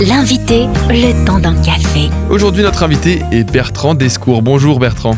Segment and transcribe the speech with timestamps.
[0.00, 2.08] L'invité, le temps d'un café.
[2.30, 4.42] Aujourd'hui, notre invité est Bertrand Descours.
[4.42, 5.16] Bonjour Bertrand.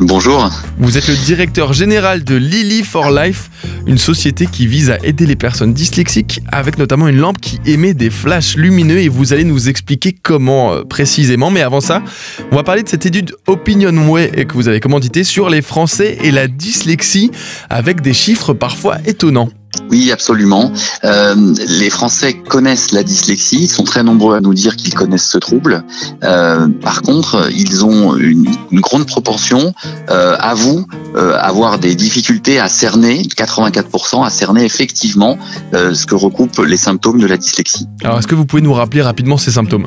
[0.00, 0.50] Bonjour.
[0.78, 3.48] Vous êtes le directeur général de Lily for Life,
[3.86, 7.94] une société qui vise à aider les personnes dyslexiques avec notamment une lampe qui émet
[7.94, 11.52] des flashs lumineux et vous allez nous expliquer comment euh, précisément.
[11.52, 12.02] Mais avant ça,
[12.50, 16.32] on va parler de cette étude Opinionway que vous avez commanditée sur les Français et
[16.32, 17.30] la dyslexie
[17.70, 19.50] avec des chiffres parfois étonnants.
[19.90, 20.72] Oui, absolument.
[21.04, 25.28] Euh, les Français connaissent la dyslexie, ils sont très nombreux à nous dire qu'ils connaissent
[25.28, 25.84] ce trouble.
[26.24, 29.72] Euh, par contre, ils ont une, grande proportion
[30.10, 30.86] euh, avouent
[31.16, 35.38] euh, avoir des difficultés à cerner, 84% à cerner effectivement
[35.72, 37.86] ce que recoupent les symptômes de la dyslexie.
[38.04, 39.86] Alors, est-ce que vous pouvez nous rappeler rapidement ces symptômes?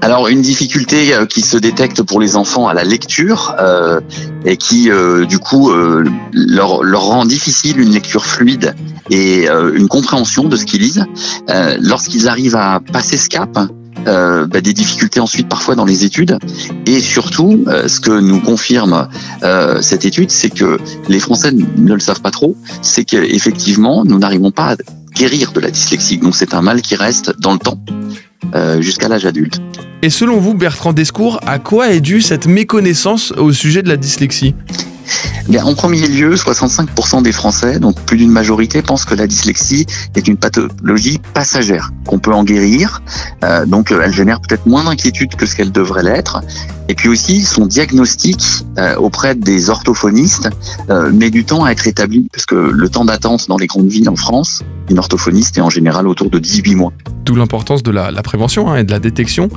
[0.00, 4.00] Alors une difficulté euh, qui se détecte pour les enfants à la lecture euh,
[4.44, 5.72] et qui euh, du coup
[6.32, 8.74] leur, leur, rend difficile une lecture fluide
[9.10, 11.04] et une compréhension de ce qu'ils lisent.
[11.80, 13.58] Lorsqu'ils arrivent à passer ce cap,
[14.04, 16.38] bah, des difficultés ensuite parfois dans les études.
[16.86, 19.08] Et surtout, ce que nous confirme
[19.80, 24.50] cette étude, c'est que les Français ne le savent pas trop, c'est qu'effectivement, nous n'arrivons
[24.50, 24.76] pas à
[25.14, 26.18] guérir de la dyslexie.
[26.18, 27.80] Donc c'est un mal qui reste dans le temps.
[28.80, 29.60] Jusqu'à l'âge adulte.
[30.00, 33.96] Et selon vous, Bertrand Descours, à quoi est due cette méconnaissance au sujet de la
[33.96, 34.54] dyslexie?
[35.48, 39.86] Bien, en premier lieu, 65% des Français, donc plus d'une majorité, pensent que la dyslexie
[40.14, 43.02] est une pathologie passagère, qu'on peut en guérir.
[43.42, 46.42] Euh, donc, elle génère peut-être moins d'inquiétude que ce qu'elle devrait l'être.
[46.88, 48.44] Et puis aussi, son diagnostic
[48.78, 50.50] euh, auprès des orthophonistes
[50.90, 53.88] euh, met du temps à être établi, parce que le temps d'attente dans les grandes
[53.88, 56.92] villes en France, une orthophoniste est en général autour de 18 mois.
[57.28, 59.50] D'où l'importance de la, prévention hein, et de la détection,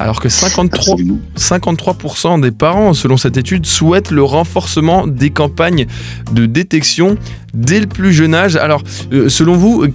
[0.00, 0.96] alors que 53,
[1.36, 5.86] 53% des parents, selon cette étude, souhaitent le renforcement des campagnes
[6.32, 7.16] de détection
[7.54, 8.56] dès le plus jeune âge.
[8.56, 9.86] Alors, euh, selon vous,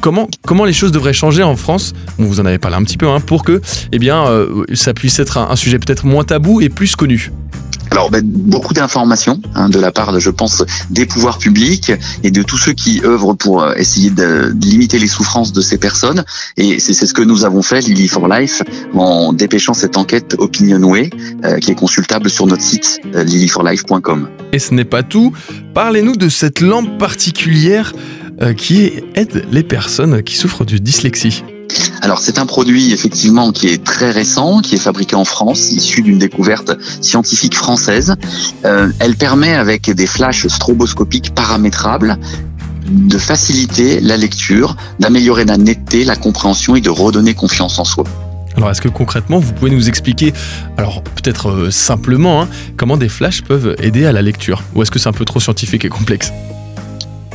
[0.00, 1.92] comment, comment les choses devraient changer en France?
[2.16, 3.60] Vous en avez parlé un petit peu, hein, pour que
[3.92, 4.24] eh bien,
[4.72, 7.30] ça puisse être un sujet peut-être moins tabou et plus connu
[7.98, 11.90] alors, ben, beaucoup d'informations hein, de la part, je pense, des pouvoirs publics
[12.22, 15.78] et de tous ceux qui œuvrent pour euh, essayer de, limiter les souffrances de ces
[15.78, 16.24] personnes.
[16.56, 18.62] Et c'est ce que nous avons fait, Lily for Life,
[18.94, 21.10] en dépêchant cette enquête Opinionway,
[21.44, 24.28] euh, qui est consultable sur notre site euh, lilyforlife.com.
[24.52, 25.32] Et ce n'est pas tout.
[25.74, 27.92] Parlez-nous de cette lampe particulière
[28.40, 31.42] euh, qui aide les personnes qui souffrent de dyslexie.
[32.00, 36.02] Alors c'est un produit effectivement qui est très récent, qui est fabriqué en France, issu
[36.02, 38.14] d'une découverte scientifique française.
[38.64, 42.18] Euh, elle permet avec des flashs stroboscopiques paramétrables
[42.88, 48.04] de faciliter la lecture, d'améliorer la netteté, la compréhension et de redonner confiance en soi.
[48.56, 50.32] Alors est-ce que concrètement vous pouvez nous expliquer,
[50.76, 54.64] alors peut-être euh, simplement, hein, comment des flashs peuvent aider à la lecture?
[54.74, 56.32] Ou est-ce que c'est un peu trop scientifique et complexe?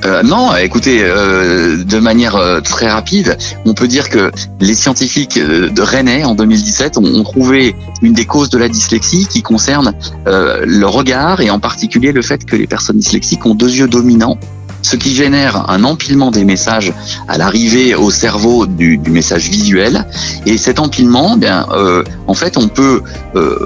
[0.05, 5.39] Euh, non, écoutez, euh, de manière euh, très rapide, on peut dire que les scientifiques
[5.39, 9.93] de Rennes en 2017 ont, trouvé une des causes de la dyslexie qui concerne
[10.25, 14.37] le regard et en particulier le fait que les personnes dyslexiques ont deux yeux dominants
[14.81, 16.91] ce qui génère un empilement des messages
[17.29, 20.05] à l'arrivée au cerveau du, du, message visuel.
[20.45, 21.65] Et cet empilement, eh bien,
[22.27, 23.01] en fait, on peut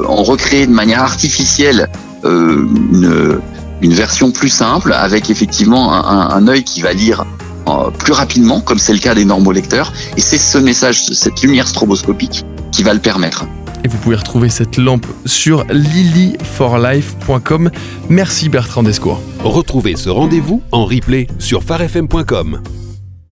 [0.07, 1.89] en recréer de manière artificielle
[2.23, 3.39] une,
[3.81, 7.25] une version plus simple avec effectivement un, un, œil qui va lire
[7.67, 11.67] euh, plus rapidement, comme c'est le cas des lecteurs Et c'est ce message, cette lumière
[11.67, 13.45] stroboscopique qui va le permettre.
[13.83, 17.71] Et vous pouvez retrouver cette lampe sur lilyforlife.com.
[18.09, 19.21] Merci Bertrand Descours.
[19.43, 22.61] Retrouvez ce rendez-vous en replay sur farfm.com.